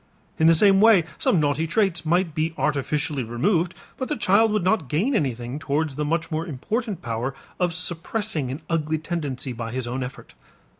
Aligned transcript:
In 0.39 0.47
the 0.47 0.55
same 0.55 0.81
way 0.81 1.03
some 1.19 1.39
naughty 1.39 1.67
traits 1.67 2.07
might 2.07 2.33
be 2.33 2.55
artificially 2.57 3.21
removed 3.21 3.75
but 3.97 4.07
the 4.09 4.17
child 4.17 4.51
would 4.51 4.63
not 4.63 4.89
gain 4.89 5.13
anything 5.13 5.59
towards 5.59 5.95
the 5.95 6.03
much 6.03 6.31
more 6.31 6.47
important 6.47 7.03
power 7.03 7.35
of 7.59 7.71
suppressing 7.75 8.49
an 8.49 8.63
ugly 8.67 8.97
tendency 8.97 9.53
by 9.53 9.71
his 9.71 9.85
own 9.85 10.01
effort. 10.01 10.33